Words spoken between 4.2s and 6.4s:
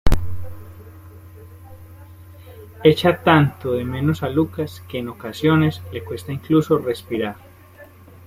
a Lucas que, en ocasiones, le cuesta